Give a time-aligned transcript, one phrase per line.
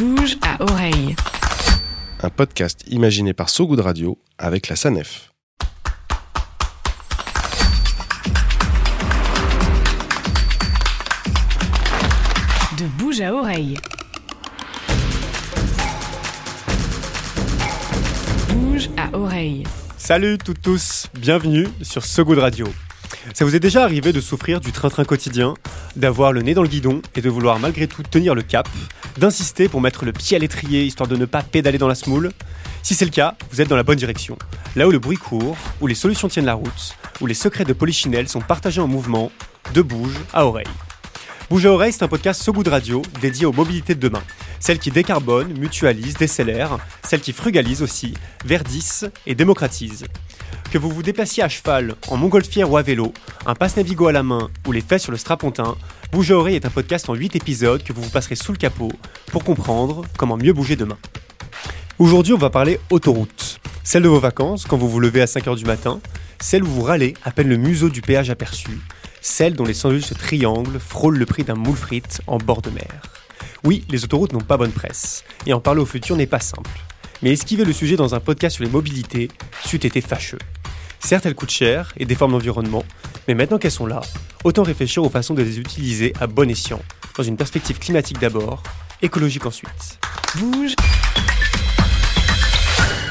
[0.00, 1.14] bouge à oreille.
[2.22, 5.30] Un podcast imaginé par So Good Radio avec la SANEF.
[12.78, 13.76] De bouge à oreille.
[18.48, 19.64] Bouge à oreille.
[19.98, 22.66] Salut toutes tous, bienvenue sur So Good Radio.
[23.34, 25.54] Ça vous est déjà arrivé de souffrir du train-train quotidien,
[25.96, 28.68] d'avoir le nez dans le guidon et de vouloir malgré tout tenir le cap,
[29.18, 32.30] d'insister pour mettre le pied à l'étrier histoire de ne pas pédaler dans la smoule?
[32.82, 34.38] Si c'est le cas, vous êtes dans la bonne direction.
[34.76, 37.72] Là où le bruit court, où les solutions tiennent la route, où les secrets de
[37.72, 39.30] Polichinelle sont partagés en mouvement,
[39.74, 40.66] de bouge à oreille.
[41.50, 44.22] Bouge à oreille, c'est un podcast So Good Radio dédié aux mobilités de demain.
[44.60, 48.14] Celles qui décarbonent, mutualisent, décélèrent, celles qui frugalisent aussi,
[48.44, 50.04] verdissent et démocratisent.
[50.70, 53.12] Que vous vous déplaciez à cheval, en montgolfière ou à vélo,
[53.44, 55.76] un passe Navigo à la main ou les fesses sur le strapontin,
[56.12, 58.58] Bouge à oreille est un podcast en 8 épisodes que vous vous passerez sous le
[58.58, 58.92] capot
[59.32, 60.98] pour comprendre comment mieux bouger demain.
[61.98, 63.60] Aujourd'hui, on va parler autoroute.
[63.82, 66.00] Celle de vos vacances, quand vous vous levez à 5h du matin,
[66.40, 68.78] celle où vous râlez à peine le museau du péage aperçu,
[69.20, 73.02] celle dont les sandwichs triangles frôlent le prix d'un moule frite en bord de mer.
[73.64, 76.70] Oui, les autoroutes n'ont pas bonne presse, et en parler au futur n'est pas simple.
[77.22, 79.28] Mais esquiver le sujet dans un podcast sur les mobilités,
[79.64, 80.38] c'eût été fâcheux.
[81.02, 82.84] Certes, elles coûtent cher et déforment l'environnement,
[83.26, 84.00] mais maintenant qu'elles sont là,
[84.44, 86.80] autant réfléchir aux façons de les utiliser à bon escient,
[87.16, 88.62] dans une perspective climatique d'abord,
[89.02, 89.98] écologique ensuite.
[90.38, 90.74] Bouge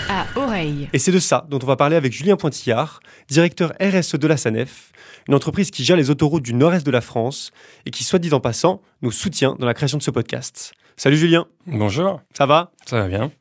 [0.08, 0.90] à oreille.
[0.94, 4.38] Et c'est de ça dont on va parler avec Julien Pointillard, directeur RSE de la
[4.38, 4.92] SANEF,
[5.28, 7.52] une entreprise qui gère les autoroutes du nord-est de la France
[7.86, 10.74] et qui, soit dit en passant, nous soutient dans la création de ce podcast.
[10.96, 12.72] Salut Julien, Bonjour, ça va?
[12.86, 13.32] Ça va bien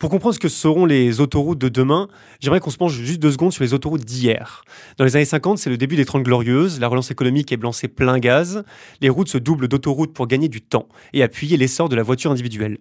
[0.00, 2.08] Pour comprendre ce que seront les autoroutes de demain,
[2.40, 4.64] j'aimerais qu'on se penche juste deux secondes sur les autoroutes d'hier.
[4.96, 7.86] Dans les années 50, c'est le début des Trente Glorieuses, la relance économique est lancée
[7.86, 8.64] plein gaz,
[9.02, 12.30] les routes se doublent d'autoroutes pour gagner du temps et appuyer l'essor de la voiture
[12.30, 12.78] individuelle.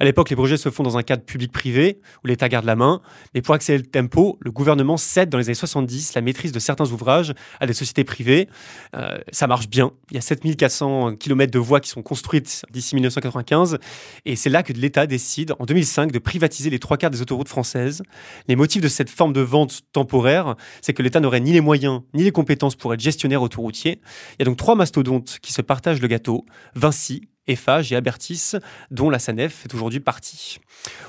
[0.00, 3.02] À l'époque, les projets se font dans un cadre public-privé, où l'État garde la main,
[3.34, 6.58] mais pour accélérer le tempo, le gouvernement cède dans les années 70 la maîtrise de
[6.60, 8.48] certains ouvrages à des sociétés privées.
[8.96, 12.94] Euh, ça marche bien, il y a 7400 km de voies qui sont construites d'ici
[12.94, 13.76] 1995,
[14.24, 17.48] et c'est là que l'État décide, en 2005, de privatiser les trois quarts des autoroutes
[17.48, 18.02] françaises.
[18.48, 22.02] Les motifs de cette forme de vente temporaire, c'est que l'État n'aurait ni les moyens
[22.14, 24.00] ni les compétences pour être gestionnaire autoroutier.
[24.34, 28.52] Il y a donc trois mastodontes qui se partagent le gâteau Vinci, Eiffage et Abertis,
[28.90, 30.58] dont la SANEF est aujourd'hui partie.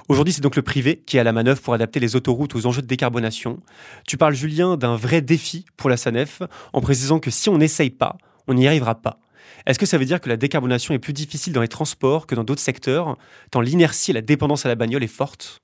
[0.10, 2.66] Aujourd'hui, c'est donc le privé qui est à la manœuvre pour adapter les autoroutes aux
[2.66, 3.62] enjeux de décarbonation.
[4.08, 6.42] Tu parles, Julien, d'un vrai défi pour la SANEF,
[6.74, 8.18] en précisant que si on n'essaye pas,
[8.48, 9.20] on n'y arrivera pas.
[9.66, 12.36] Est-ce que ça veut dire que la décarbonation est plus difficile dans les transports que
[12.36, 13.18] dans d'autres secteurs,
[13.52, 15.62] tant l'inertie et la dépendance à la bagnole est forte?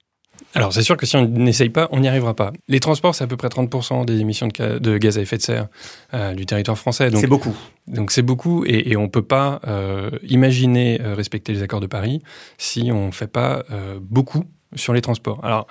[0.54, 2.52] Alors c'est sûr que si on n'essaye pas, on n'y arrivera pas.
[2.68, 5.68] Les transports, c'est à peu près 30% des émissions de, gaz à effet de serre
[6.14, 7.10] euh, du territoire français.
[7.16, 7.56] C'est beaucoup.
[7.88, 11.80] donc c'est beaucoup et, et on ne peut pas euh, imaginer euh, respecter les accords
[11.80, 12.22] de Paris
[12.58, 13.64] si on ne fait pas
[14.02, 14.46] beaucoup
[14.76, 15.44] sur les transports.
[15.44, 15.68] Alors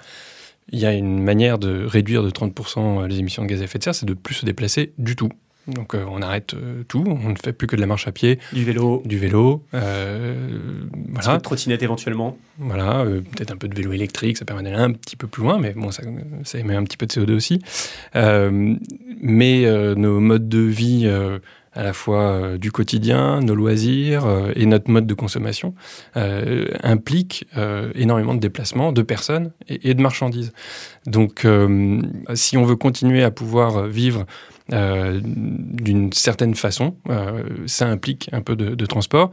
[0.72, 3.78] il y a une manière de réduire de 30% les émissions de gaz à effet
[3.78, 5.30] de serre, c'est de plus se déplacer du tout.
[5.74, 8.12] Donc euh, on arrête euh, tout, on ne fait plus que de la marche à
[8.12, 11.36] pied, Du vélo, du vélo, euh, voilà.
[11.36, 12.36] de trottinette éventuellement.
[12.58, 15.42] Voilà, euh, peut-être un peu de vélo électrique, ça permet d'aller un petit peu plus
[15.42, 16.02] loin, mais bon, ça,
[16.44, 17.62] ça émet un petit peu de CO2 aussi.
[19.22, 21.10] Mais nos modes de vie,
[21.72, 24.26] à la fois du quotidien, nos loisirs
[24.56, 25.74] et notre mode de consommation,
[26.16, 30.52] euh, impliquent euh, énormément de déplacements de personnes et, et de marchandises.
[31.06, 32.00] Donc, euh,
[32.34, 34.26] si on veut continuer à pouvoir vivre
[34.72, 39.30] euh, d'une certaine façon, euh, ça implique un peu de, de transport.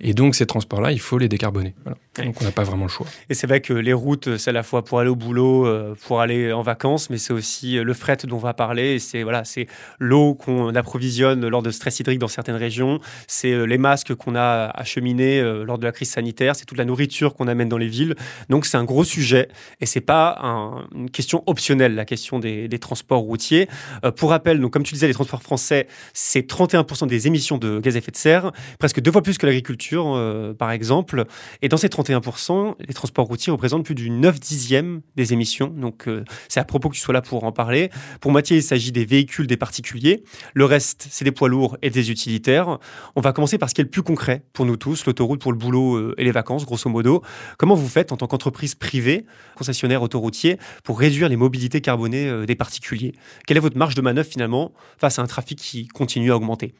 [0.00, 1.74] Et donc, ces transports-là, il faut les décarboner.
[1.84, 1.98] Voilà.
[2.18, 2.24] Ouais.
[2.26, 3.06] Donc, on n'a pas vraiment le choix.
[3.30, 5.94] Et c'est vrai que les routes, c'est à la fois pour aller au boulot, euh,
[6.06, 8.98] pour aller en vacances, mais c'est aussi euh, le fret dont on va parler.
[8.98, 9.66] C'est voilà, c'est
[9.98, 13.00] l'eau qu'on approvisionne lors de stress hydrique dans certaines régions.
[13.26, 16.56] C'est euh, les masques qu'on a acheminés lors de la crise sanitaire.
[16.56, 18.14] C'est toute la nourriture qu'on amène dans les villes.
[18.48, 19.48] Donc c'est un gros sujet
[19.80, 23.68] et c'est pas un- une question optionnelle la question des, des transports routiers.
[24.04, 27.78] Euh, pour rappel, donc comme tu disais, les transports français, c'est 31% des émissions de
[27.80, 31.24] gaz à effet de serre, presque deux fois plus que l'agriculture, euh, par exemple.
[31.62, 35.68] Et dans ces 31%, les transports routiers représentent plus du 9 dixième des émissions.
[35.68, 37.90] Donc, euh, c'est à propos que tu sois là pour en parler.
[38.20, 40.24] Pour moitié, il s'agit des véhicules des particuliers.
[40.54, 42.78] Le reste, c'est des poids lourds et des utilitaires.
[43.16, 45.52] On va commencer par ce qui est le plus concret pour nous tous, l'autoroute pour
[45.52, 47.22] le boulot euh, et les vacances, grosso modo.
[47.58, 52.46] Comment vous faites en tant qu'entreprise privée, concessionnaire autoroutier, pour réduire les mobilités carbonées euh,
[52.46, 53.14] des particuliers?
[53.46, 56.74] Quelle est votre marge de manœuvre finalement face à un trafic qui continue à augmenter?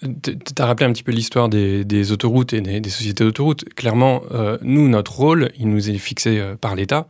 [0.00, 3.64] Tu as rappelé un petit peu l'histoire des, autoroutes et des, sociétés d'autoroutes.
[3.74, 7.06] Clairement, euh, nous, notre rôle, il nous est fixé euh, par l'État.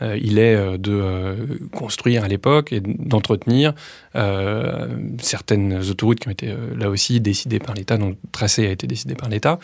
[0.00, 3.74] Euh, il est de construire à l'époque et d'entretenir
[5.20, 8.86] certaines autoroutes qui ont été là aussi décidées par l'État, dont le tracé a été
[8.86, 9.58] décidé par l'État,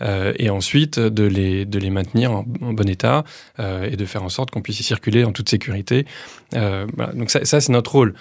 [0.00, 3.24] et ensuite de les, de les maintenir en, bon état
[3.58, 6.06] et de faire en sorte qu'on puisse y circuler en toute sécurité.
[6.52, 8.14] Donc ça c'est notre rôle.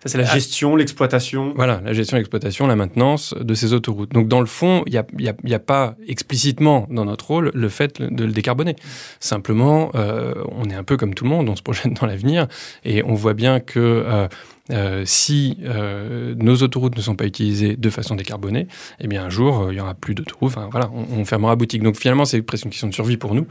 [0.00, 1.52] Ça, c'est la gestion, l'exploitation.
[1.56, 4.12] Voilà, la gestion, l'exploitation, la maintenance de ces autoroutes.
[4.12, 7.26] Donc, dans le fond, il n'y a, y a, y a, pas explicitement dans notre
[7.26, 8.76] rôle le fait de le décarboner.
[9.18, 12.46] Simplement, euh, on est un peu comme tout le monde, on se projette dans l'avenir
[12.84, 14.28] et on voit bien que euh,
[14.70, 18.66] euh, si euh, nos autoroutes ne sont pas utilisées de façon décarbonée,
[19.00, 20.52] eh bien un jour euh, il y aura plus d'autoroutes.
[20.56, 21.82] Enfin voilà, on, on, fermera boutique.
[21.82, 23.46] Donc finalement c'est presque une question de survie pour nous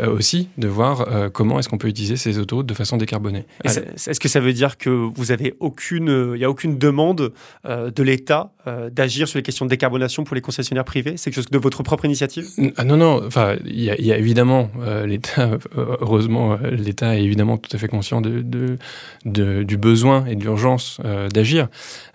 [0.00, 3.44] aussi de voir comment est-ce qu'on peut utiliser ces autoroutes de façon décarbonée.
[3.64, 7.32] Est-ce que ça veut dire que vous avez aucune, il y a aucune demande
[7.64, 8.52] de l'État
[8.92, 11.16] d'agir sur les questions de décarbonation pour les concessionnaires privés?
[11.16, 12.46] C'est quelque chose de votre propre initiative?
[12.76, 14.70] Ah Non non, enfin il y, y, a évidemment
[15.04, 18.78] l'État, heureusement l'État est évidemment tout à fait conscient de, de,
[19.24, 21.68] de du besoin et de l'urgence euh, d'agir.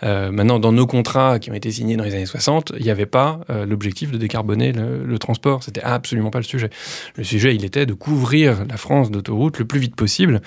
[0.03, 2.89] Euh, maintenant, dans nos contrats qui ont été signés dans les années 60, il n'y
[2.89, 5.63] avait pas euh, l'objectif de décarboner le, le transport.
[5.63, 6.69] C'était absolument pas le sujet.
[7.15, 10.41] Le sujet, il était de couvrir la France d'autoroutes le plus vite possible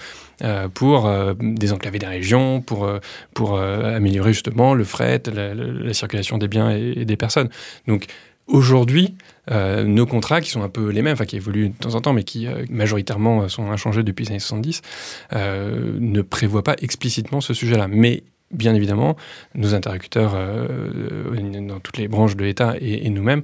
[0.75, 1.11] pour
[1.41, 2.89] désenclaver des régions, pour,
[3.35, 7.49] pour améliorer justement le fret, la, la, la circulation des biens et des personnes.
[7.89, 8.07] Donc,
[8.49, 9.15] Aujourd'hui,
[9.51, 12.01] euh, nos contrats, qui sont un peu les mêmes, enfin qui évoluent de temps en
[12.01, 14.83] temps, mais qui euh, majoritairement sont inchangés depuis les années 70,
[15.35, 17.89] euh, ne prévoient pas explicitement ce sujet-là.
[17.89, 19.17] Mais bien évidemment,
[19.55, 23.43] nos interlocuteurs euh, dans toutes les branches de l'État et nous-mêmes,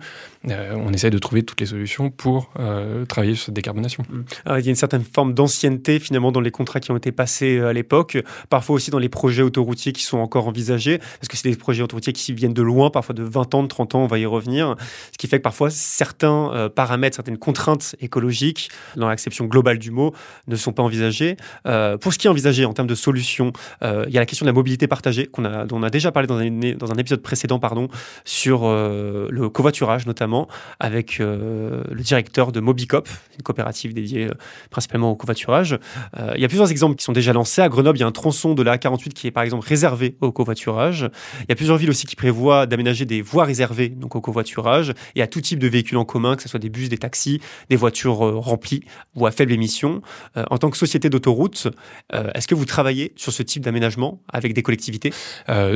[0.51, 4.05] euh, on essaie de trouver toutes les solutions pour euh, travailler sur cette décarbonation.
[4.45, 7.13] Alors, il y a une certaine forme d'ancienneté finalement dans les contrats qui ont été
[7.13, 8.19] passés euh, à l'époque,
[8.51, 11.83] parfois aussi dans les projets autoroutiers qui sont encore envisagés, parce que c'est des projets
[11.83, 14.27] autoroutiers qui viennent de loin, parfois de 20 ans, de 30 ans, on va y
[14.27, 14.77] revenir,
[15.13, 20.15] ce qui fait que parfois certains paramètres, certaines contraintes écologiques, dans l'acception globale du mot,
[20.47, 21.37] ne sont pas envisagés.
[21.67, 23.53] Euh, pour ce qui est envisagé en termes de solutions,
[23.83, 26.13] il y a la question de la mobilité partagée, qu'on a, dont on a déjà
[26.13, 27.89] parlé dans un, dans un épisode précédent pardon,
[28.25, 30.34] sur le covoiturage notamment,
[30.81, 34.35] avec euh, le directeur de Mobicop, une coopérative dédiée euh,
[34.71, 35.79] principalement au covoiturage.
[36.19, 37.63] Euh, il y a plusieurs exemples qui sont déjà lancés.
[37.63, 40.17] À Grenoble, il y a un tronçon de la A48 qui est par exemple réservé
[40.21, 41.09] au covoiturage.
[41.41, 44.93] Il y a plusieurs villes aussi qui prévoient d'aménager des voies réservées donc au covoiturage
[45.15, 47.41] et à tout type de véhicules en commun, que ce soit des bus, des taxis,
[47.71, 48.83] des voitures remplies
[49.15, 50.03] ou à faible émission.
[50.51, 51.69] En tant que société d'autoroute,
[52.13, 55.13] est-ce que vous travaillez sur ce type d'aménagement avec des collectivités?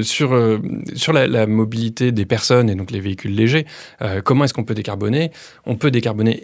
[0.03, 0.33] Sur,
[1.13, 3.67] la, la, mobilité des personnes et donc les véhicules légers,
[4.25, 5.31] comment est-ce qu'on peut décarboner?
[5.67, 6.43] On peut décarboner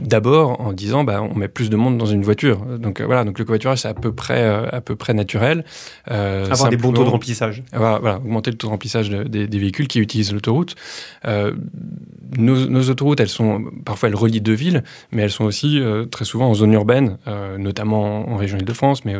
[0.00, 2.58] d'abord en disant bah, on met plus de monde dans une voiture.
[2.78, 5.64] Donc euh, voilà, donc le covoiturage c'est à peu près euh, à peu près naturel.
[6.10, 7.62] Euh, Avoir des bons taux de remplissage.
[7.72, 10.74] Voilà, voilà augmenter le taux de remplissage de, des, des, véhicules qui utilisent l'autoroute.
[11.26, 11.52] Euh,
[12.36, 15.80] nos, nos, autoroutes, elles sont parfois elles relient deux villes, mais elles sont aussi
[16.10, 17.18] très souvent en zone urbaine,
[17.58, 19.16] notamment en, en région Île-de-France, mais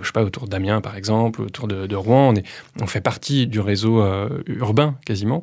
[0.00, 2.28] je sais pas autour d'Amiens par exemple, autour de, de Rouen.
[2.28, 2.44] On, est,
[2.80, 4.04] on fait partie du réseau
[4.46, 5.42] urbain quasiment,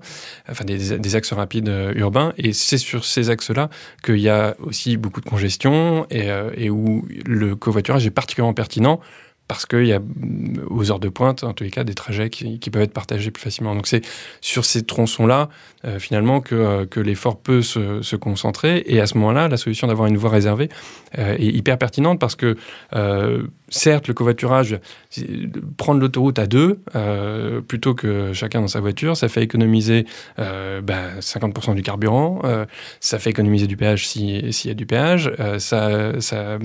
[0.49, 3.69] enfin des, des axes rapides urbains, et c'est sur ces axes-là
[4.03, 8.53] qu'il y a aussi beaucoup de congestion et, euh, et où le covoiturage est particulièrement
[8.53, 8.99] pertinent
[9.47, 9.99] parce qu'il y a
[10.69, 13.41] aux heures de pointe, en tous les cas, des trajets qui, peuvent être partagés plus
[13.41, 13.75] facilement.
[13.75, 14.01] Donc c'est
[14.39, 15.49] sur ces tronçons-là,
[15.83, 18.81] euh, finalement, que, euh, que l'effort peut se, se, concentrer.
[18.85, 20.69] Et à ce moment-là, la solution d'avoir une voie réservée
[21.17, 22.55] est hyper pertinente parce que,
[23.71, 24.79] certes, le covoiturage,
[25.77, 30.05] prendre l'autoroute à deux, euh, plutôt que chacun dans sa voiture, ça fait économiser
[30.37, 32.41] bah, 50% du carburant,
[32.99, 36.59] ça fait économiser du péage s'il si y a du péage, ça, ça,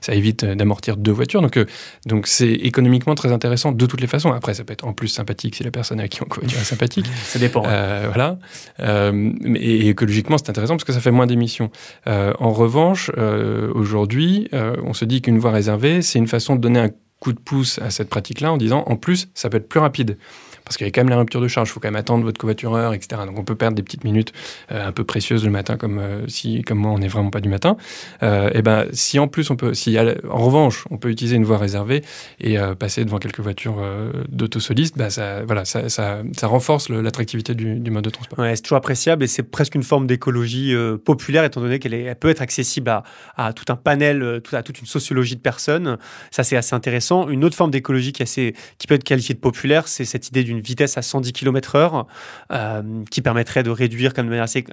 [0.00, 1.42] ça évite d'amortir deux voitures.
[1.42, 1.58] Donc,
[2.06, 4.32] donc c'est économiquement très intéressant de toutes les façons.
[4.32, 6.64] Après, ça peut être en plus sympathique si la personne à qui on covoiture est
[6.64, 7.06] sympathique.
[7.24, 7.64] ça dépend.
[7.66, 8.38] Euh, voilà.
[8.80, 11.70] Euh, et écologiquement, c'est intéressant parce que ça fait moins d'émissions.
[12.06, 16.56] Euh, en revanche, euh, aujourd'hui, euh, on se dit qu'une voie réservée, c'est une façon
[16.56, 16.90] de donner un
[17.20, 20.18] coup de pouce à cette pratique-là en disant, en plus, ça peut être plus rapide
[20.64, 22.24] parce qu'il y a quand même la rupture de charge, il faut quand même attendre
[22.24, 23.22] votre covoitureur, etc.
[23.26, 24.32] Donc on peut perdre des petites minutes
[24.70, 27.40] euh, un peu précieuses le matin, comme euh, si, comme moi, on n'est vraiment pas
[27.40, 27.76] du matin.
[28.22, 31.44] Euh, et ben si en plus on peut, si en revanche on peut utiliser une
[31.44, 32.02] voie réservée
[32.40, 33.82] et passer devant quelques voitures
[34.28, 38.38] d'autosolistes, bah, ça, voilà, ça, ça, renforce l'attractivité du, du, mode de transport.
[38.38, 42.16] Ouais, c'est toujours appréciable et c'est presque une forme d'écologie populaire étant donné qu'elle elle
[42.16, 42.90] peut être accessible
[43.36, 45.98] à, tout un panel, à toute une sociologie de personnes.
[46.30, 47.28] Ça c'est assez intéressant.
[47.28, 50.98] Une autre forme d'écologie qui, qui peut être qualifiée de populaire, c'est cette idée vitesse
[50.98, 52.06] à 110 km/h
[52.52, 54.64] euh, qui permettrait de réduire même de manière assez,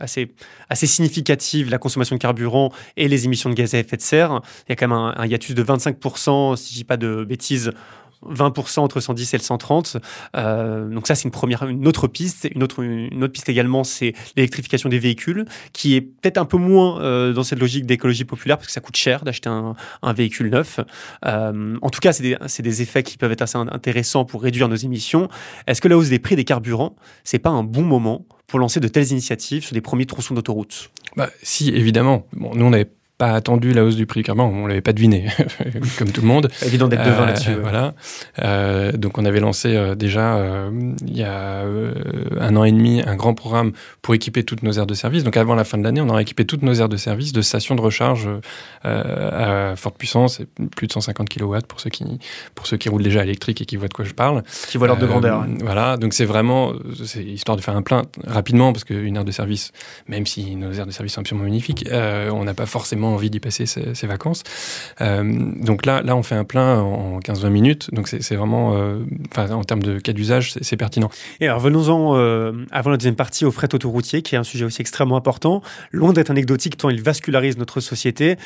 [0.69, 4.41] assez, significative la consommation de carburant et les émissions de gaz à effet de serre.
[4.67, 7.23] Il y a quand même un, un hiatus de 25%, si je dis pas de
[7.23, 7.71] bêtises,
[8.25, 9.97] 20% entre 110 et le 130.
[10.35, 12.47] Euh, donc ça, c'est une première, une autre piste.
[12.53, 16.57] Une autre, une autre piste également, c'est l'électrification des véhicules, qui est peut-être un peu
[16.57, 19.75] moins euh, dans cette logique d'écologie populaire parce que ça coûte cher d'acheter un,
[20.13, 20.79] véhicule neuf.
[21.25, 24.67] Euh, en tout cas, c'est des, des, effets qui peuvent être assez intéressants pour réduire
[24.67, 25.29] nos émissions.
[25.67, 28.79] Est-ce que la hausse des prix des carburants, c'est pas un bon moment pour lancer
[28.79, 30.91] de telles initiatives sur des premiers tronçons d'autoroute?
[31.15, 32.27] Bah, Si, évidemment.
[32.33, 32.73] Bon, nous, on
[33.19, 35.27] pas attendu la hausse du prix carburant, on l'avait pas deviné,
[35.99, 36.49] comme tout le monde.
[36.65, 37.53] Évident d'être devant là-dessus.
[37.61, 37.93] Voilà.
[38.41, 40.71] Euh, donc on avait lancé euh, déjà euh,
[41.05, 41.93] il y a euh,
[42.39, 45.25] un an et demi un grand programme pour équiper toutes nos aires de service.
[45.25, 47.41] Donc avant la fin de l'année, on aura équipé toutes nos aires de service de
[47.41, 48.29] stations de recharge
[48.83, 50.41] à forte puissance,
[50.77, 52.05] plus de 150 kW pour ceux qui
[52.55, 54.43] pour ceux qui roulent déjà électrique et qui voient de quoi je parle.
[54.69, 55.45] Qui voient l'ordre de grandeur.
[55.61, 55.97] Voilà.
[55.97, 56.71] Donc c'est vraiment
[57.03, 59.73] c'est histoire de faire un plein rapidement parce qu'une aire de service,
[60.07, 63.39] même si nos aires de service sont absolument magnifiques, on n'a pas forcément envie d'y
[63.39, 64.43] passer ses, vacances.
[65.01, 65.23] Euh,
[65.61, 67.93] donc là, là, on fait un plein en 15-20 minutes.
[67.93, 69.03] Donc c'est vraiment, euh,
[69.37, 71.09] en termes de cas d'usage, c'est pertinent.
[71.39, 74.65] Et alors venons-en euh, avant la deuxième partie au fret autoroutier, qui est un sujet
[74.65, 75.61] aussi extrêmement important.
[75.91, 78.37] Loin d'être anecdotique, tant il vascularise notre société.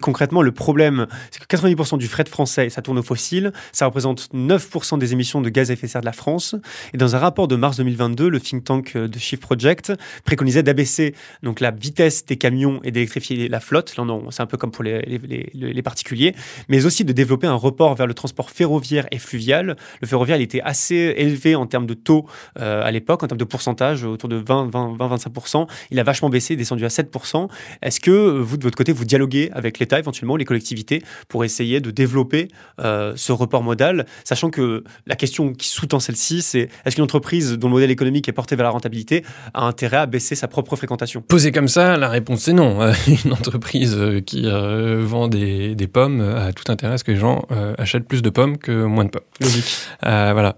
[0.00, 3.52] concrètement, le problème, c'est que 90% du fret français, ça tourne au fossile.
[3.72, 6.54] Ça représente 9% des émissions de gaz à effet de serre de la France.
[6.92, 9.92] Et dans un rapport de mars 2022, le think tank de Shift Project
[10.24, 11.14] préconisait d'abaisser
[11.60, 13.94] la vitesse des camions et d'électrifier la flotte,
[14.30, 16.34] c'est un peu comme pour les, particuliers,
[16.68, 19.76] mais aussi de développer un report vers le transport ferroviaire et fluvial.
[20.00, 22.26] Le ferroviaire était assez élevé en termes de taux
[22.58, 25.66] euh, à l'époque, en termes de pourcentage, autour de 20, 20, 20 25%.
[25.90, 27.48] Il a vachement baissé, descendu à 7%.
[27.82, 31.80] Est-ce que vous, de votre côté, vous dialoguez avec l'État, éventuellement les collectivités, pour essayer
[31.80, 32.48] de développer
[32.80, 37.52] euh, ce report modal, sachant que la question qui sous-tend celle-ci, c'est est-ce qu'une entreprise
[37.52, 40.76] dont le modèle économique est porté vers la rentabilité a intérêt à baisser sa propre
[40.76, 41.20] fréquentation?
[41.22, 42.78] Posé comme ça, la réponse c'est non.
[43.34, 47.18] entreprise euh, qui euh, vend des, des, pommes a tout intérêt à ce que les
[47.18, 49.22] gens euh, achètent plus de pommes que moins de pommes.
[49.40, 49.76] Logique.
[50.02, 50.56] voilà.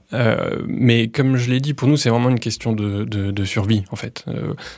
[0.67, 3.85] mais comme je l'ai dit, pour nous, c'est vraiment une question de, de, de survie,
[3.91, 4.25] en fait.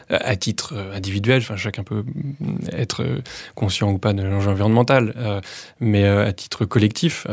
[0.08, 2.04] à titre individuel, enfin, chacun peut
[2.72, 3.04] être
[3.54, 5.42] conscient ou pas de l'enjeu environnemental,
[5.80, 7.26] mais à titre collectif,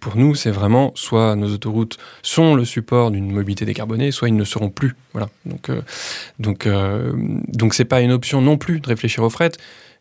[0.00, 4.36] pour nous, c'est vraiment soit nos autoroutes sont le support d'une mobilité décarbonée, soit ils
[4.36, 4.94] ne seront plus.
[5.12, 5.28] Voilà.
[5.46, 5.70] Donc,
[6.38, 6.68] donc,
[7.48, 9.52] donc, c'est pas une option non plus de réfléchir au fret.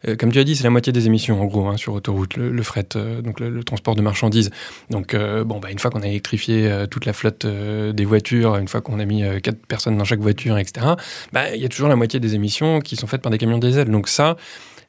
[0.08, 2.38] Euh, comme tu as dit, c'est la moitié des émissions en gros hein, sur autoroute,
[2.38, 4.50] le, fret, euh, donc le, transport de marchandises.
[4.90, 8.68] Donc euh, bon, bah, une fois qu'on a électrifié toute la flotte des voitures, une
[8.68, 10.88] fois qu'on a mis quatre personnes dans chaque voiture, etc.
[11.34, 13.58] Bah, il y a toujours la moitié des émissions qui sont faites par des camions
[13.58, 13.90] diesel.
[13.90, 14.38] Donc ça,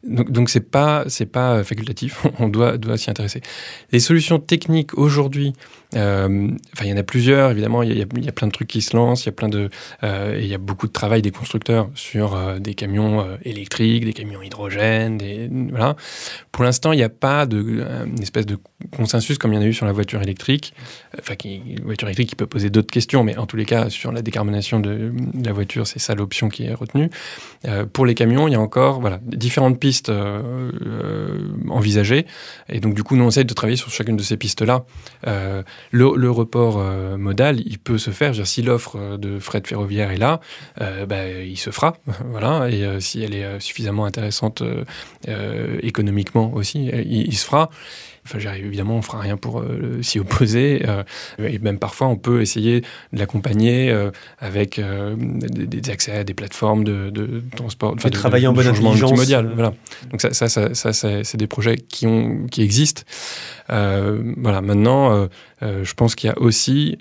[0.04, 2.24] donc, donc c'est pas c'est pas facultatif.
[2.38, 3.40] On doit doit s'y intéresser.
[3.92, 5.52] Les solutions techniques aujourd'hui,
[5.94, 7.50] enfin il y en a plusieurs.
[7.50, 9.24] Évidemment, il y, a, plein de trucs qui se lancent.
[9.24, 9.68] Il y a plein de
[10.02, 14.04] euh, il y a beaucoup de travail des constructeurs sur euh, des camions euh, électriques,
[14.04, 15.18] des camions hydrogène,
[15.70, 15.96] voilà.
[16.50, 18.58] Pour l'instant, il n'y a pas de une espèce de
[18.96, 20.74] consensus comme il y en a eu sur la voiture électrique.
[21.18, 24.12] Enfin, qui, voiture électrique qui peut poser d'autres questions, mais en tous les cas sur
[24.12, 27.10] la décarbonation de, la voiture, c'est ça l'option qui est retenue.
[27.92, 32.26] pour les camions, il y a encore voilà différentes pistes euh, euh, envisagées.
[32.68, 34.84] Et donc, du coup, nous, on essaie de travailler sur chacune de ces pistes-là.
[35.94, 36.78] Euh, le, report
[37.18, 38.34] modal, il peut se faire.
[38.46, 40.40] si l'offre de fret ferroviaire est là,
[40.78, 41.96] bah, il se fera.
[42.30, 42.68] voilà.
[42.70, 44.62] Et si elle est suffisamment intéressante
[45.82, 47.70] économiquement aussi, il se fera.
[48.24, 50.84] Enfin, évidemment, on fera rien pour euh, s'y opposer.
[50.86, 51.02] Euh,
[51.38, 56.84] et même parfois, on peut essayer de l'accompagner euh, avec des, accès à des plateformes
[56.84, 59.12] de, de transport, de, travailler en bonne intelligence.
[59.54, 59.74] Voilà.
[60.10, 63.02] Donc ça, ça, ça, ça c'est des projets qui ont, qui existent.
[63.68, 64.60] voilà.
[64.60, 65.28] Maintenant,
[65.62, 66.98] je pense qu'il y a aussi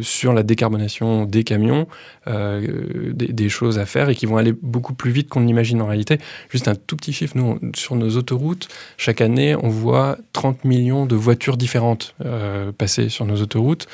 [0.00, 1.86] sur la décarbonation des camions
[2.26, 5.86] des, des, choses à faire et qui vont aller beaucoup plus vite qu'on l'imagine en
[5.86, 6.18] réalité.
[6.48, 11.06] Juste un tout petit chiffre, nous, sur nos autoroutes, chaque année, on voit 30 millions
[11.06, 13.86] de voitures différentes euh, passées sur nos autoroutes,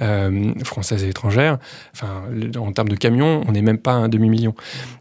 [0.00, 1.58] euh, françaises et étrangères.
[2.56, 4.54] En termes de camions, on n'est même pas à un demi-million.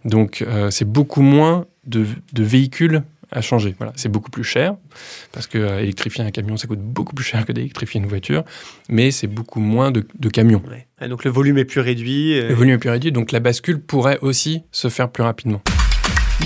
[0.03, 3.75] Donc, euh, c'est beaucoup moins de, véhicules à changer.
[3.77, 4.75] Voilà, c'est beaucoup plus cher
[5.31, 8.43] parce que électrifier un camion, ça coûte beaucoup plus cher que d'électrifier une voiture,
[8.89, 10.61] mais c'est beaucoup moins de, camions.
[11.07, 12.39] donc le volume est plus réduit.
[12.41, 15.61] Le volume est plus réduit, donc la bascule pourrait aussi se faire plus rapidement.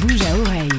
[0.01, 0.69] Bouge à oreille.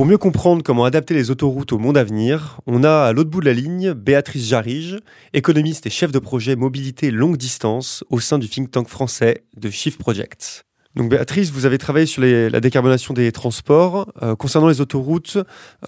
[0.00, 3.28] Pour mieux comprendre comment adapter les autoroutes au monde à venir, on a à l'autre
[3.28, 4.96] bout de la ligne Béatrice Jarige,
[5.34, 9.68] économiste et chef de projet mobilité longue distance au sein du think tank français de
[9.68, 10.64] Shift Project.
[10.96, 14.12] Donc Béatrice, vous avez travaillé sur la décarbonation des transports.
[14.22, 15.38] Euh, concernant les autoroutes,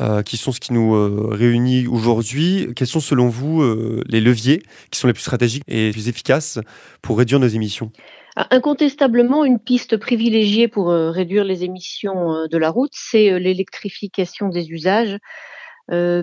[0.01, 3.63] euh, qui sont ce qui nous euh, réunit aujourd'hui, quels sont selon vous
[4.07, 6.61] les leviers qui sont les plus stratégiques et les plus efficaces
[7.01, 7.91] pour réduire nos émissions?
[8.37, 15.19] Incontestablement, une piste privilégiée pour réduire les émissions de la route, c'est l'électrification des usages.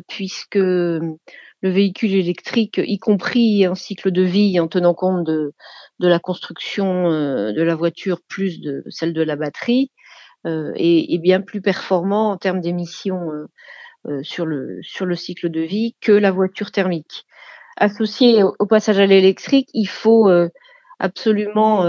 [0.08, 0.56] puisque
[1.62, 5.54] le véhicule électrique, y compris un cycle de vie en tenant compte de,
[6.00, 9.92] de la construction de la voiture plus de celle de la batterie,
[10.46, 13.30] est, est, bien plus performant en termes d'émissions
[14.22, 17.26] sur, le, sur le cycle de vie que la voiture thermique.
[17.76, 20.30] Associé au, passage à l'électrique, il faut
[21.00, 21.84] absolument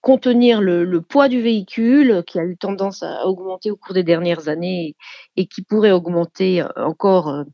[0.00, 4.48] contenir le, poids du véhicule qui a eu tendance à augmenter au cours des dernières
[4.48, 4.96] années
[5.36, 7.44] et, qui pourrait augmenter encore euh,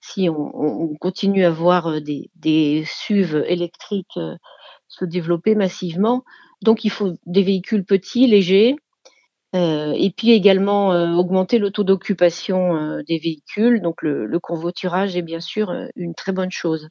[0.00, 4.34] si on, continue à voir euh, des, des SUV électriques euh,
[4.92, 6.24] se développer massivement.
[6.62, 8.76] Donc il faut des véhicules petits, légers,
[9.54, 13.82] et puis également augmenter le taux d'occupation des véhicules.
[13.82, 16.88] Donc le, le, convoiturage est bien sûr une très bonne chose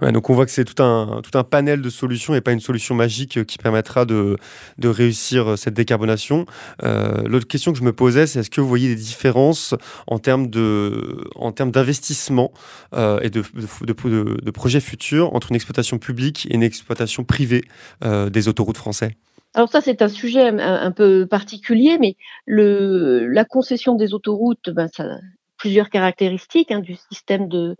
[0.00, 2.60] donc on voit que c'est tout un, tout un panel de solutions et pas une
[2.60, 4.36] solution magique qui permettra de,
[4.78, 6.46] de réussir cette décarbonation.
[6.82, 9.74] Euh, l'autre question que je me posais, c'est est-ce que vous voyez des différences
[10.06, 12.52] en termes d'investissement
[12.94, 13.42] euh, et de,
[13.82, 17.64] de, de, projets futurs entre une exploitation publique et une exploitation privée
[18.04, 19.16] euh, des autoroutes français?
[19.54, 24.88] Alors ça, c'est un sujet un, peu particulier, mais le, la concession des autoroutes, ben,
[24.94, 25.04] ça
[25.56, 27.74] plusieurs caractéristiques hein, du système de,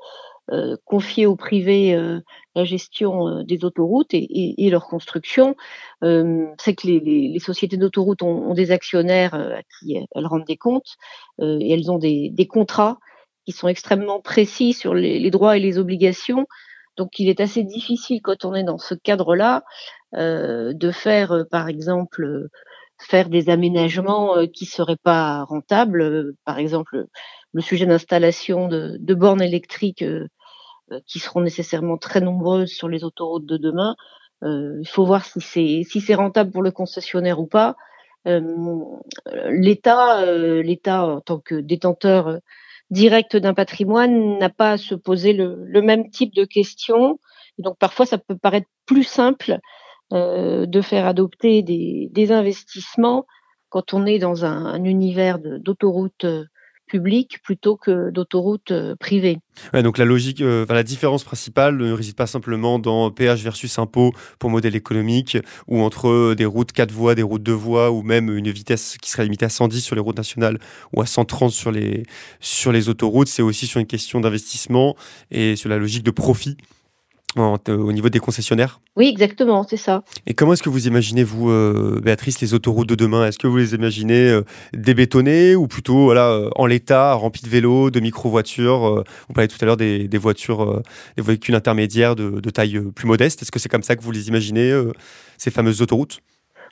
[0.51, 2.21] euh, confier au privé euh,
[2.55, 5.57] la gestion euh, des autoroutes et, et, leur construction.
[6.01, 10.57] c'est que les, les, sociétés d'autoroutes ont, ont, des actionnaires à qui elles rendent des
[10.57, 10.97] comptes
[11.41, 12.99] et elles ont des, des, contrats
[13.45, 16.47] qui sont extrêmement précis sur les, les, droits et les obligations.
[16.97, 19.65] Donc il est assez difficile quand on est dans ce cadre-là
[20.15, 22.49] de faire, par exemple,
[22.99, 26.33] faire des aménagements qui seraient pas rentables.
[26.45, 27.07] Par exemple,
[27.53, 30.29] le sujet d'installation de, de, bornes électriques euh,
[31.07, 33.97] qui seront nécessairement très nombreuses sur les autoroutes de demain.
[34.45, 37.77] Euh, il faut voir si c'est si c'est rentable pour le concessionnaire ou pas.
[38.27, 38.43] Euh,
[39.51, 40.25] L'État,
[40.63, 42.39] l'État en tant que détenteur
[42.91, 47.19] direct d'un patrimoine n'a pas à se poser le, même type de questions.
[47.59, 49.59] Et donc parfois, ça peut paraître plus simple
[50.13, 53.27] euh, de faire adopter des, investissements
[53.69, 56.27] quand on est dans un univers d'autoroutes
[56.89, 59.39] publiques plutôt que d'autoroutes euh, privées.
[59.73, 64.13] donc la logique, euh, la différence principale ne réside pas simplement dans péage versus impôt
[64.39, 68.03] pour modèle économique ou entre euh, des routes 4 voies, des routes 2 voies ou
[68.03, 70.59] même une vitesse qui serait limitée à 110 sur les routes nationales
[70.93, 72.03] ou à 130 sur les,
[72.41, 73.29] sur les autoroutes.
[73.29, 74.97] C'est aussi sur une question d'investissement
[75.31, 76.57] et sur la logique de profit
[77.37, 80.03] au niveau des concessionnaires Oui, exactement, c'est ça.
[80.27, 83.27] Et comment est-ce que vous imaginez, vous, euh, Béatrice, les autoroutes de demain?
[83.27, 87.49] Est-ce que vous les imaginez euh, débétonnées ou plutôt voilà, euh, en l'état, remplies de
[87.49, 90.83] vélos, de micro-voitures Vous parliez tout à l'heure des, voitures,
[91.17, 93.43] des véhicules intermédiaires de, de taille plus modeste.
[93.43, 94.73] Est-ce que c'est comme ça que vous les imaginez,
[95.37, 96.21] ces fameuses autoroutes?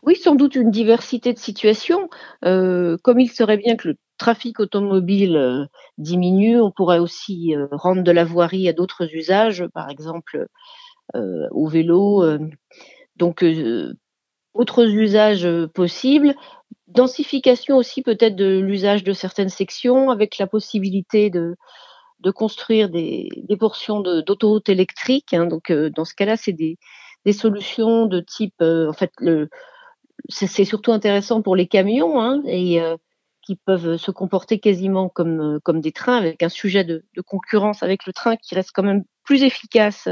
[0.07, 2.09] Oui, sans doute une diversité de situations.
[2.45, 5.66] Euh, comme il serait bien que le trafic automobile euh,
[5.98, 10.46] diminue, on pourrait aussi euh, rendre de la voirie à d'autres usages, par exemple
[11.14, 12.24] au vélo.
[13.14, 13.44] donc,
[14.55, 16.35] autres usages possibles.
[16.88, 21.57] Densification aussi peut-être de l'usage de certaines sections, avec la possibilité de,
[22.35, 25.33] construire des, portions d'autoroutes électriques.
[25.33, 25.46] Hein.
[25.46, 26.76] donc, dans ce cas-là, c'est des,
[27.33, 29.12] solutions de type, en fait,
[30.29, 32.96] c'est surtout intéressant pour les camions hein, et euh,
[33.46, 37.22] qui peuvent se comporter quasiment comme euh, comme des trains avec un sujet de, de,
[37.22, 40.09] concurrence avec le train qui reste quand même plus efficace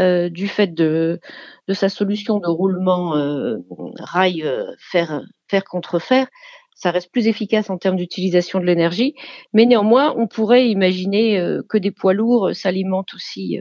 [0.00, 1.20] euh, du fait de
[1.68, 3.58] de sa solution de roulement euh,
[3.98, 6.26] rail fer fer contre fer
[6.74, 9.14] ça reste plus efficace en termes d'utilisation de l'énergie.
[9.52, 13.58] Mais néanmoins on pourrait imaginer que des poids lourds s'alimentent aussi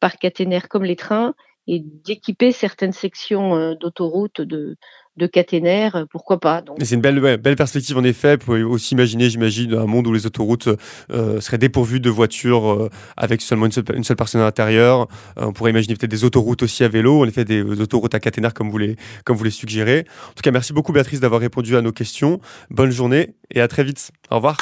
[0.00, 1.34] par caténaire comme les trains
[1.66, 4.76] et d'équiper certaines sections euh, d'autoroute de,
[5.16, 6.62] de caténaires, euh, pourquoi pas.
[6.80, 8.36] C'est une belle, belle perspective en effet.
[8.36, 10.68] Vous pouvez aussi imaginer, j'imagine, un monde où les autoroutes
[11.10, 13.84] euh, seraient dépourvues de voitures avec seulement une seule,
[14.16, 15.08] personne à l'intérieur.
[15.36, 18.54] on pourrait imaginer peut-être des autoroutes aussi à vélo, en effet des autoroutes à caténaires
[18.54, 20.06] comme vous les, comme vous les suggérez.
[20.30, 22.40] En tout cas, merci beaucoup Béatrice d'avoir répondu à nos questions.
[22.70, 24.10] Bonne journée et à très vite.
[24.30, 24.56] Au revoir.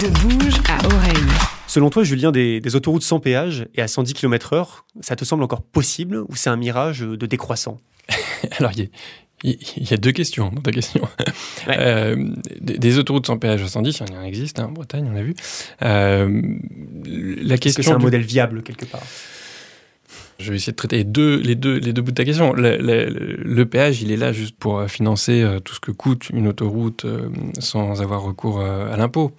[0.00, 1.61] De bouge à oreille.
[1.72, 5.62] Selon toi, Julien, des, autoroutes sans péage et à 110 km/h, ça te semble encore
[5.62, 7.80] possible ou c'est un mirage de décroissant?
[8.58, 8.90] Alors, il
[9.42, 11.08] y, a deux questions dans ta question.
[11.68, 15.14] Euh, des, autoroutes sans péage à 110, il y en existe hein, en Bretagne, on
[15.14, 15.34] l'a vu.
[15.80, 16.42] Euh,
[17.06, 17.68] la question.
[17.68, 19.06] Est-ce que c'est un modèle viable quelque part?
[20.38, 22.52] Je vais essayer de traiter les deux, les deux, les deux bouts de ta question.
[22.54, 26.48] Le, péage, il est là juste pour euh, financer euh, tout ce que coûte une
[26.48, 29.32] autoroute euh, sans avoir recours à l'impôt.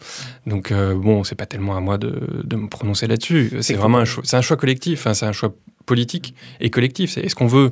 [0.47, 3.51] Donc, bon, c'est pas tellement à moi de, de me prononcer là-dessus.
[3.62, 5.53] C'est vraiment un choix, un choix collectif, hein, c'est un choix
[5.86, 7.17] politique et collectif.
[7.17, 7.71] Est-ce qu'on veut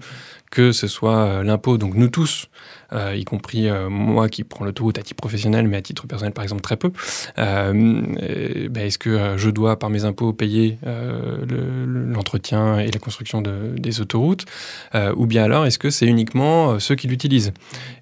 [0.49, 2.47] que ce soit l'impôt, donc nous tous,
[2.93, 6.33] euh, y compris euh, moi qui prends l'autoroute à titre professionnel, mais à titre personnel
[6.33, 6.91] par exemple très peu.
[7.37, 7.73] Euh,
[8.69, 14.01] ben, est-ce que je dois par mes impôts payer l'entretien et la construction de, des
[14.01, 14.45] autoroutes,
[15.15, 17.53] ou bien alors est-ce que c'est uniquement ceux qui l'utilisent?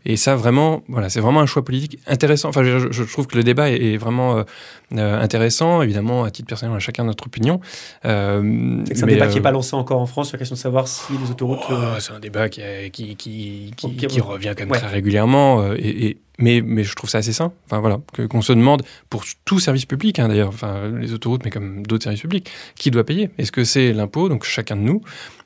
[0.05, 2.49] Et ça vraiment, voilà, c'est vraiment un choix politique intéressant.
[2.49, 4.43] Enfin, je, trouve que le débat est, vraiment
[4.91, 5.81] intéressant.
[5.81, 7.59] Évidemment, à titre personnel, on a chacun notre opinion.
[8.03, 10.87] C'est un débat qui n'est pas lancé encore en France sur la question de savoir
[10.87, 11.59] si les autoroutes.
[11.69, 15.61] Oh, c'est un débat qui, qui, qui, qui, revient quand même régulièrement.
[15.61, 17.51] Euh, et, mais, mais je trouve ça assez sain.
[17.65, 21.51] Enfin, voilà, qu'on se demande pour tout service public, hein, d'ailleurs, enfin, les autoroutes, mais
[21.51, 23.29] comme d'autres services publics, qui doit payer?
[23.37, 25.01] Est-ce que c'est l'impôt, donc chacun de nous,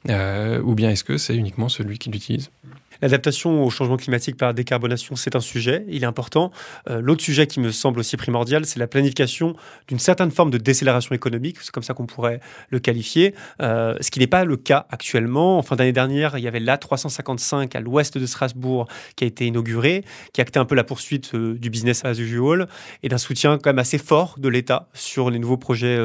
[0.10, 2.52] euh, ou bien est-ce que c'est uniquement celui qui l'utilise?
[3.02, 6.52] L'adaptation au changement climatique par la décarbonation, c'est un sujet, il est important.
[6.90, 9.56] Euh, l'autre sujet qui me semble aussi primordial, c'est la planification
[9.88, 14.12] d'une certaine forme de décélération économique, c'est comme ça qu'on pourrait le qualifier, euh, ce
[14.12, 15.58] qui n'est pas le cas actuellement.
[15.58, 19.46] En fin d'année dernière, il y avait l'A355 à l'ouest de Strasbourg qui a été
[19.46, 20.04] inauguré,
[20.34, 22.68] qui actait un peu la poursuite euh, du business as usual
[23.02, 25.98] et d'un soutien quand même assez fort de l'État sur les nouveaux projets,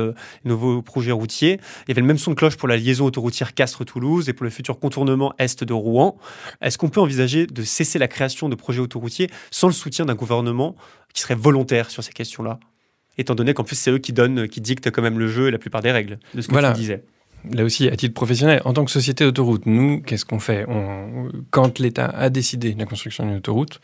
[0.44, 1.60] nouveaux projets routiers.
[1.86, 4.44] Il y avait le même son de cloche pour la liaison autoroutière Castres-Toulouse et pour
[4.44, 6.18] le futur contournement est de Rouen.
[6.78, 10.14] Est-ce qu'on peut envisager de cesser la création de projets autoroutiers sans le soutien d'un
[10.14, 10.76] gouvernement
[11.12, 12.60] qui serait volontaire sur ces questions-là?
[13.16, 15.50] Étant donné qu'en plus, c'est eux qui donnent, qui dictent quand même le jeu et
[15.50, 17.02] la plupart des règles de ce que tu disais
[17.50, 20.66] là aussi, à titre professionnel, en tant que société autoroute, nous, qu'est-ce qu'on fait
[21.50, 23.80] Quand l'État a décidé la construction d'une autoroute,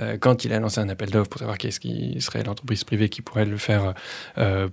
[0.00, 3.08] euh, quand il a lancé un appel d'offres pour savoir qu'est-ce qui serait l'entreprise privée
[3.08, 3.94] qui pourrait le faire
[4.38, 4.68] euh,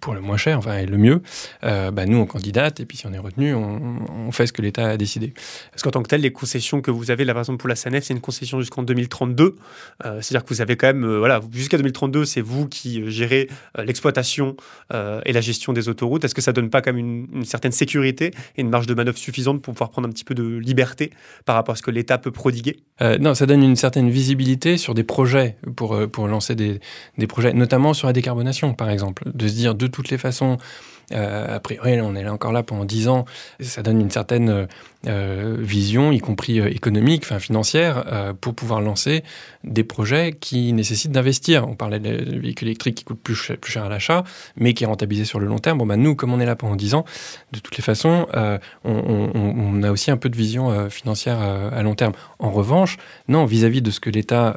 [0.00, 1.22] pour le moins cher, enfin, et le mieux,
[1.64, 4.62] euh, bah, nous, on candidate, et puis si on est retenu, on, fait ce que
[4.62, 5.34] l'État a décidé.
[5.72, 7.74] Parce qu'en tant que tel, les concessions que vous avez, là, par exemple, pour la
[7.74, 9.56] SANEF, c'est une concession jusqu'en 2032.
[10.02, 14.56] C'est-à-dire que vous avez quand même, voilà, jusqu'à 2032, c'est vous qui gérez l'exploitation
[14.92, 16.24] et la gestion des autoroutes.
[16.24, 18.94] Est-ce que ça donne pas quand même une certaine certaine sécurité et une marge de
[18.94, 21.10] manœuvre suffisante pour pouvoir prendre un petit peu de liberté
[21.44, 24.78] par rapport à ce que l'État peut prodiguer euh, Non, ça donne une certaine visibilité
[24.78, 26.80] sur des projets pour, euh, pour lancer des,
[27.18, 29.24] des projets, notamment sur la décarbonation, par exemple.
[29.34, 30.56] De se dire de toutes les façons,
[31.12, 33.24] euh, a priori, on est là encore là pendant 10 ans.
[33.60, 34.68] Ça donne une certaine
[35.06, 39.24] euh, vision, y compris euh, économique, enfin financière, euh, pour pouvoir lancer
[39.64, 41.66] des projets qui nécessitent d'investir.
[41.66, 44.24] On parlait des véhicules électriques qui coûtent plus cher, à l'achat,
[44.56, 45.78] mais qui est rentabilisé sur le long terme.
[45.78, 47.06] Bon, bah, nous, comme on est là pendant 10 ans,
[47.52, 48.26] de toutes les façons,
[48.84, 52.12] on, a aussi un peu de vision financière à long terme.
[52.38, 54.54] En revanche, non, vis-à-vis de ce que l'État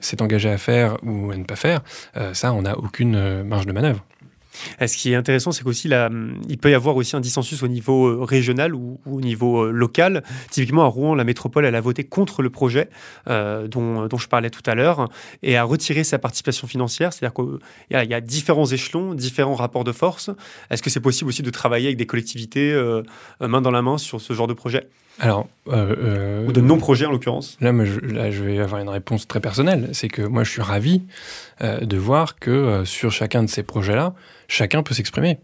[0.00, 1.80] s'est engagé à faire ou à ne pas faire,
[2.32, 4.04] ça, on n'a aucune marge de manœuvre.
[4.80, 5.88] Ce qui est intéressant, c'est qu'aussi
[6.48, 9.70] il peut y avoir aussi un dissensus au niveau euh, régional ou, au niveau euh,
[9.70, 10.22] local.
[10.50, 12.88] Typiquement à Rouen, la métropole, elle a voté contre le projet
[13.28, 15.08] euh, dont, dont, je parlais tout à l'heure
[15.42, 17.12] et a retiré sa participation financière.
[17.12, 20.30] C'est-à-dire qu'il y, a différents échelons, différents rapports de force.
[20.70, 22.72] Est-ce que c'est possible aussi de travailler avec des collectivités
[23.40, 24.88] main dans la main sur ce genre de projet?
[25.20, 27.56] Alors, ou de non-projets en l'occurrence.
[27.60, 29.90] Là, je, là, je vais avoir une réponse très personnelle.
[29.92, 31.02] C'est que moi, je suis ravi
[31.60, 34.14] de voir que sur chacun de ces projets-là,
[34.48, 35.38] chacun peut s'exprimer.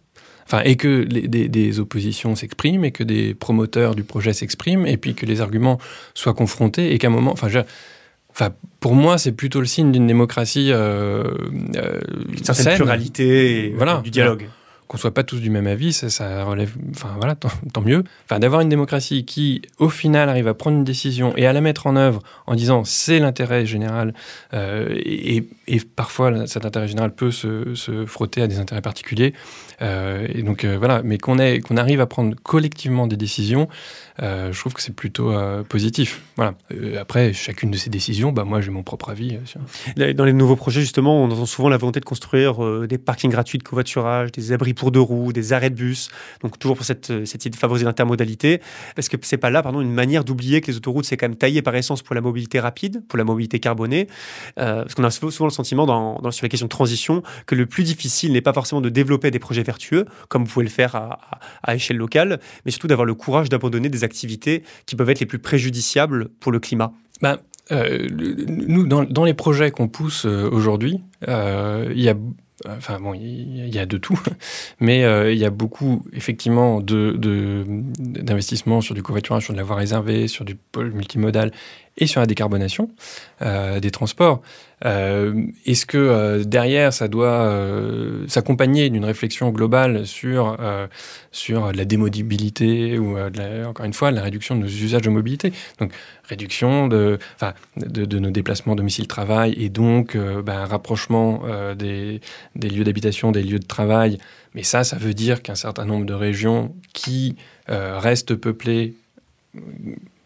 [0.49, 5.15] Enfin, et que des, oppositions s'expriment, et que des promoteurs du projet s'expriment, et puis
[5.15, 5.79] que les arguments
[6.15, 7.49] soient confrontés, et qu'à un moment, enfin,
[8.31, 11.23] enfin, pour moi, c'est plutôt le signe d'une démocratie, euh,
[11.77, 12.01] euh
[12.31, 14.49] une certaine pluralité, et voilà, du dialogue
[14.89, 18.05] qu'on soit pas tous du même avis, ça, relève, enfin voilà, tant, mieux.
[18.25, 21.61] Enfin, d'avoir une démocratie qui, au final, arrive à prendre une décision et à la
[21.61, 24.15] mettre en œuvre en disant c'est l'intérêt général,
[24.55, 25.45] euh, et,
[25.95, 27.75] parfois cet intérêt général peut se,
[28.07, 29.35] frotter à des intérêts particuliers.
[29.83, 33.69] Euh, et donc euh, voilà, mais qu'on qu'on arrive à prendre collectivement des décisions,
[34.21, 35.33] je trouve que c'est plutôt
[35.69, 36.23] positif.
[36.37, 36.55] Voilà.
[37.01, 39.39] après, chacune de ces décisions, bah moi j'ai mon propre avis.
[39.97, 43.59] Dans les nouveaux projets, justement, on entend souvent la volonté de construire des parkings gratuits
[43.59, 46.09] de covoiturage, des abris pour deux roues, des arrêts de bus.
[46.43, 48.61] Donc toujours pour cette, idée de favoriser l'intermodalité.
[48.97, 51.37] Est-ce que c'est pas là, pardon, une manière d'oublier que les autoroutes c'est quand même
[51.37, 54.09] taillé par essence pour la mobilité rapide, pour la mobilité carbonée,
[54.59, 57.85] euh, parce qu'on a souvent le sentiment sur les questions de transition que le plus
[57.85, 61.21] difficile n'est pas forcément de développer des projets vertueux, comme vous pouvez le faire à,
[61.63, 65.27] à, échelle locale, mais surtout d'avoir le courage d'abandonner des activités qui peuvent être les
[65.27, 66.93] plus préjudiciables pour le climat.
[67.23, 67.39] Ben,
[67.71, 72.15] nous, dans, les projets qu'on pousse euh, aujourd'hui, euh, il y a
[72.67, 74.19] Enfin bon, il y, a de tout,
[74.81, 77.15] mais il y a beaucoup effectivement de,
[78.01, 81.53] d'investissements sur du covoiturage, sur de la voie réservée, sur du pôle multimodal
[81.99, 82.91] et sur la décarbonation
[83.43, 84.41] euh, des transports.
[84.85, 87.53] Euh, est-ce que euh, derrière, ça doit
[88.29, 90.57] s'accompagner d'une réflexion globale sur,
[91.33, 93.19] sur la démodibilité ou,
[93.67, 95.53] encore une fois, la réduction de nos usages de mobilité?
[95.81, 95.93] Donc,
[96.25, 97.19] réduction de,
[97.77, 101.43] de, nos déplacements domicile-travail et donc ben, rapprochement
[101.77, 102.21] des,
[102.55, 104.19] des lieux d'habitation, des lieux de travail.
[104.55, 108.95] Mais ça, ça veut dire qu'un certain nombre de régions qui restent peuplées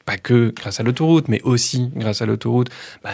[0.04, 2.68] pas que grâce à l'autoroute, mais aussi grâce à l'autoroute,
[3.02, 3.10] bah,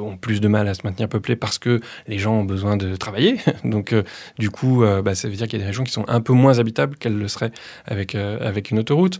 [0.00, 2.96] ont plus de mal à se maintenir peuplées parce que les gens ont besoin de
[2.96, 3.36] travailler.
[3.64, 3.94] Donc,
[4.38, 6.32] du coup, bah, ça veut dire qu'il y a des régions qui sont un peu
[6.32, 7.52] moins habitables qu'elles le seraient
[7.86, 9.18] avec, avec une autoroute.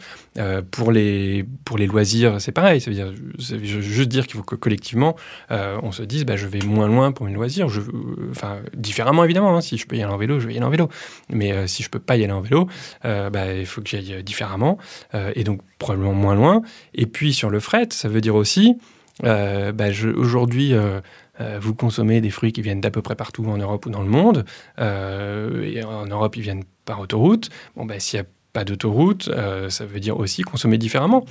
[0.70, 2.80] pour, les, pour les loisirs, c'est pareil.
[2.80, 5.16] Ça veut dire, juste dire qu'il faut que collectivement,
[5.50, 7.68] on se dise, bah, je vais moins loin pour mes loisirs.
[8.30, 9.56] Enfin, différemment évidemment.
[9.56, 9.60] Hein.
[9.60, 10.88] si je peux y aller en vélo, je vais y aller en vélo.
[11.30, 12.68] Mais si je peux pas y aller en vélo,
[13.04, 14.78] il faut que j'y aille différemment.
[15.34, 16.62] et donc, probablement moins loin.
[17.06, 18.76] Puis sur le fret, ça veut dire aussi,
[19.22, 19.86] euh, bah,
[20.16, 21.00] aujourd'hui, euh,
[21.40, 24.02] euh, vous consommez des fruits qui viennent d'à peu près partout en Europe ou dans
[24.02, 24.44] le monde.
[24.78, 27.50] et en Europe, ils viennent par autoroute.
[27.76, 29.30] Bon, bah, s'il n'y a pas d'autoroute,
[29.68, 31.24] ça veut dire aussi consommer différemment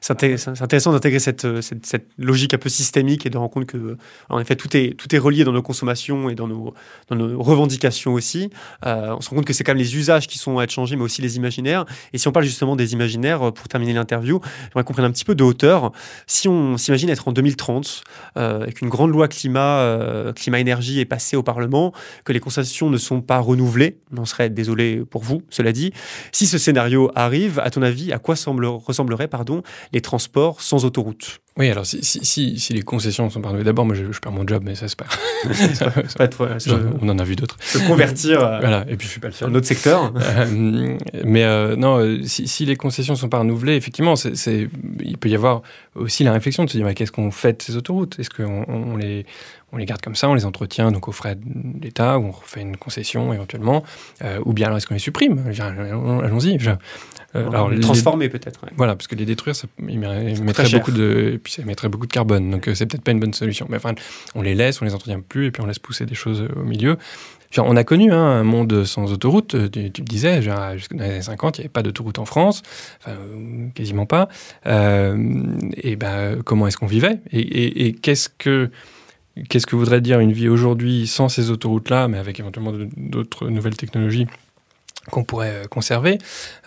[0.00, 3.96] c'est intéressant d'intégrer euh, cette, logique un peu systémique et de rendre compte que,
[4.28, 6.74] en effet, tout est, relié dans nos consommations et dans nos,
[7.10, 8.50] revendications aussi.
[8.86, 10.70] Euh, on se rend compte que c'est quand même les usages qui sont à être
[10.70, 11.84] changés, mais aussi les imaginaires.
[12.12, 15.10] Et si on parle justement des imaginaires, euh, pour terminer l'interview, j'aimerais qu'on prenne un
[15.10, 15.92] petit peu de hauteur.
[16.26, 18.02] Si on s'imagine être en 2030,
[18.36, 21.92] euh, et qu'une grande loi climat, climat-énergie est passée au Parlement,
[22.24, 25.92] que les concessions ne sont pas renouvelées, on serait désolé pour vous, cela dit.
[26.32, 29.28] Si ce scénario arrive, à ton avis, à quoi semble, ressemblerait
[29.92, 31.40] les transports sans autoroute.
[31.60, 34.62] Oui, alors si, si, si, les concessions sont pardonnées, d'abord, moi je, perds mon job,
[34.64, 35.04] mais ça c'est pas.
[36.16, 37.58] pas de, on en a vu d'autres.
[37.60, 38.42] Se convertir.
[38.42, 39.50] Euh, voilà, et puis je suis pas le seul.
[39.50, 40.10] Un autre secteur.
[40.16, 44.70] Euh, mais euh, non, si, si, les concessions sont pas renouvelées, effectivement, c'est,
[45.04, 45.60] il peut y avoir
[45.96, 48.18] aussi la réflexion de se dire qu'est-ce qu'on fait de ces autoroutes?
[48.18, 49.26] Est-ce qu'on on les,
[49.72, 52.30] on les garde comme ça, on les entretient donc aux frais de l'État, ou on
[52.30, 53.84] refait une concession éventuellement,
[54.46, 55.44] ou bien alors est-ce qu'on les supprime?
[56.24, 56.56] Allons-y.
[57.36, 58.60] Euh, alors, les transformer peut-être.
[58.76, 62.50] Voilà, parce que les détruire, ça mettrait beaucoup de, puis ça mettrait beaucoup de carbone.
[62.50, 63.66] Donc euh, c'est peut-être pas une bonne solution.
[63.68, 63.94] Mais enfin,
[64.34, 66.60] on les laisse, on les entretient plus, et puis on laisse pousser des choses euh,
[66.60, 66.96] au milieu.
[67.58, 71.58] On a connu hein, un monde sans autoroute, tu, le disais, genre, jusqu'aux années 50,
[71.58, 72.62] il n'y avait pas d'autoroute en France,
[73.74, 74.28] quasiment pas.
[74.64, 77.18] et ben, comment est-ce qu'on vivait?
[77.32, 78.70] Et, et qu'est-ce que
[79.48, 83.76] qu'est-ce que voudrait dire une vie aujourd'hui sans ces autoroutes-là, mais avec éventuellement d'autres nouvelles
[83.76, 84.28] technologies?
[85.10, 86.18] Qu'on pourrait euh, conserver.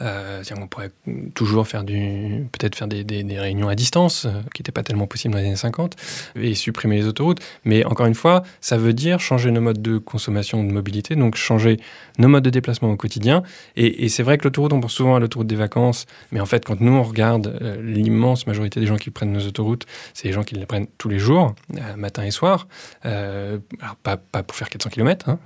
[0.02, 0.92] Euh, on pourrait
[1.34, 3.04] toujours faire du, peut-être faire des,
[3.40, 5.96] réunions à distance, euh, qui n'étaient pas tellement possibles dans les années 50,
[6.36, 7.40] et supprimer les autoroutes.
[7.66, 11.36] Mais encore une fois, ça veut dire changer nos modes de consommation, de mobilité, donc
[11.36, 11.80] changer
[12.20, 13.44] nos modes de déplacement au quotidien.
[13.76, 16.66] Et, c'est vrai que l'autoroute, on pense souvent à l'autoroute des vacances, mais en fait,
[16.66, 20.34] quand nous on regarde euh, l'immense majorité des gens qui prennent nos autoroutes, c'est les
[20.34, 21.56] gens qui les prennent tous les jours,
[21.98, 22.68] matin et soir.
[23.04, 25.40] alors pas, pour faire 400 km, hein,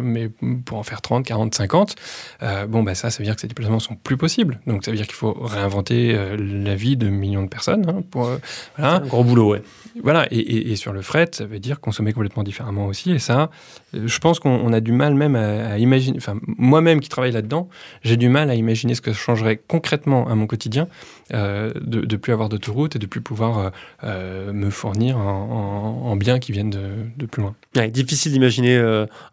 [0.00, 0.28] mais
[0.64, 1.96] pour en faire 30, 40, 50.
[2.42, 4.60] Euh, bon, bah ça, ça veut dire que ces déplacements sont plus possibles.
[4.66, 7.88] Donc, ça veut dire qu'il faut réinventer euh, la vie de millions de personnes.
[7.88, 8.38] Hein, pour, euh,
[8.76, 8.96] voilà.
[8.96, 9.62] Un gros boulot, ouais.
[10.02, 13.12] Voilà, et, sur le fret, ça veut dire consommer complètement différemment aussi.
[13.12, 13.50] Et ça,
[13.92, 16.16] je pense qu'on a du mal même à, imaginer.
[16.16, 17.68] Enfin, moi-même qui travaille là-dedans,
[18.02, 20.88] j'ai du mal à imaginer ce que ça changerait concrètement à mon quotidien
[21.30, 23.70] de ne plus avoir d'autoroute et de plus pouvoir
[24.02, 27.54] me fournir en, biens qui viennent de, plus loin.
[27.90, 28.76] Difficile d'imaginer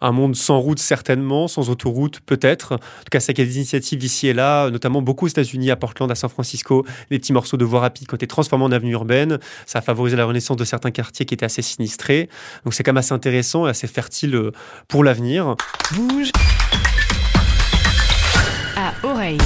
[0.01, 2.73] un monde sans route, certainement, sans autoroute, peut-être.
[2.73, 5.29] En tout cas, c'est qu'il y a des initiatives ici et là, notamment beaucoup aux
[5.29, 8.27] États-Unis, à Portland, à San Francisco, des petits morceaux de voie rapide qui ont été
[8.27, 9.39] transformés en avenue urbaine.
[9.65, 12.29] Ça a favorisé la renaissance de certains quartiers qui étaient assez sinistrés.
[12.63, 14.51] Donc c'est quand même assez intéressant et assez fertile euh,
[14.87, 15.55] pour l'avenir.
[15.93, 16.31] Bouge
[18.75, 19.37] à oreille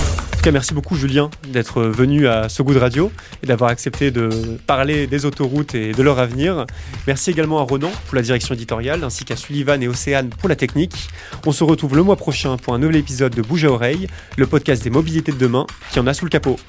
[0.44, 4.12] tout cas, merci beaucoup Julien d'être venu à ce goût de radio et d'avoir accepté
[4.12, 4.28] de
[4.68, 6.66] parler des autoroutes et de leur avenir.
[7.08, 10.58] Merci également à Ronan pour la direction éditoriale ainsi qu'à Sullivan et Océane pour la
[10.58, 11.08] technique.
[11.46, 14.46] On se retrouve le mois prochain pour un nouvel épisode de Bouge à oreille, le
[14.46, 16.60] podcast des mobilités de demain qui en a sous le capot.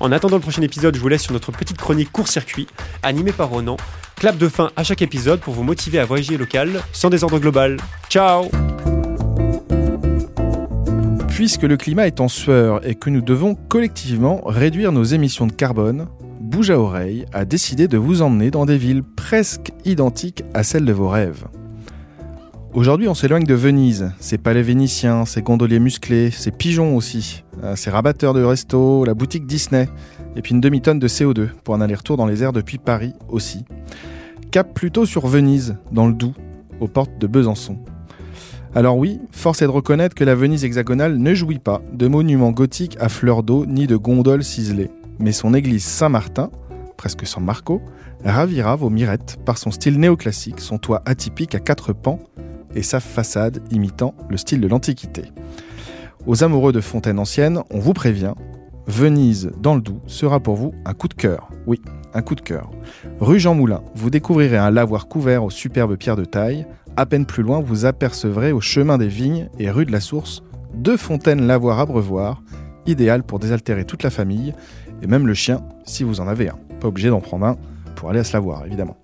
[0.00, 2.66] En attendant le prochain épisode, je vous laisse sur notre petite chronique court-circuit
[3.02, 3.76] animée par Ronan.
[4.16, 7.76] Clap de fin à chaque épisode pour vous motiver à voyager local sans désordre global.
[8.08, 8.48] Ciao
[11.38, 15.52] Puisque le climat est en sueur et que nous devons collectivement réduire nos émissions de
[15.52, 16.08] carbone,
[16.40, 20.84] Bouge à oreille a décidé de vous emmener dans des villes presque identiques à celles
[20.84, 21.46] de vos rêves.
[22.74, 27.76] Aujourd'hui, on s'éloigne de Venise, ses palais vénitiens, ses gondoliers musclés, ses pigeons aussi, euh,
[27.76, 29.88] ses rabatteurs de resto, la boutique Disney,
[30.34, 33.64] et puis une demi-tonne de CO2 pour un aller-retour dans les airs depuis Paris aussi.
[34.50, 36.34] Cap plutôt sur Venise, dans le Doubs,
[36.80, 37.78] aux portes de Besançon.
[38.74, 42.52] Alors oui, force est de reconnaître que la Venise hexagonale ne jouit pas de monuments
[42.52, 44.90] gothiques à fleur d'eau ni de gondoles ciselées.
[45.18, 46.50] Mais son église Saint-Martin,
[46.96, 47.80] presque San Marco,
[48.24, 52.20] ravira vos mirettes par son style néoclassique, son toit atypique à quatre pans
[52.74, 55.22] et sa façade imitant le style de l'Antiquité.
[56.26, 58.34] Aux amoureux de fontaines anciennes, on vous prévient,
[58.86, 61.50] Venise dans le Doubs sera pour vous un coup de cœur.
[61.66, 61.80] Oui,
[62.14, 62.70] un coup de cœur.
[63.20, 66.66] Rue Jean Moulin, vous découvrirez un lavoir couvert aux superbes pierres de taille,
[66.98, 70.42] à peine plus loin, vous apercevrez au chemin des vignes et rue de la Source
[70.74, 72.42] deux fontaines lavoir abreuvoir,
[72.86, 74.52] idéales pour désaltérer toute la famille
[75.00, 76.58] et même le chien si vous en avez un.
[76.80, 77.56] Pas obligé d'en prendre un
[77.94, 78.96] pour aller à se lavoir, évidemment.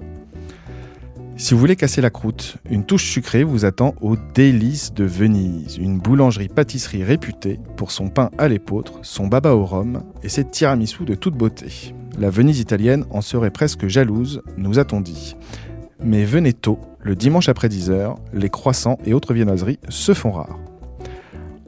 [1.37, 5.77] Si vous voulez casser la croûte, une touche sucrée vous attend au Délices de Venise,
[5.79, 11.05] une boulangerie-pâtisserie réputée pour son pain à l'épeautre, son baba au rhum et ses tiramisu
[11.05, 11.95] de toute beauté.
[12.19, 15.37] La Venise italienne en serait presque jalouse, nous a-t-on dit.
[16.07, 20.59] Mais venez tôt, le dimanche après 10h, les croissants et autres viennoiseries se font rares.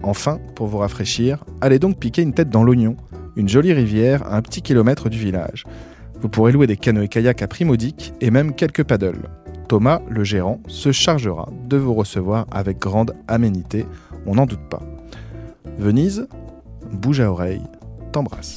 [0.03, 2.97] Enfin, pour vous rafraîchir, allez donc piquer une tête dans l'oignon,
[3.37, 5.65] une jolie rivière à un petit kilomètre du village.
[6.21, 9.31] Vous pourrez louer des canoës-kayak à prix modique et même quelques paddles.
[9.69, 13.87] Thomas, le gérant, se chargera de vous recevoir avec grande aménité,
[14.27, 14.83] on n'en doute pas.
[15.79, 16.29] Venise,
[16.93, 17.63] bouge à oreille,
[18.13, 18.57] t'embrasse.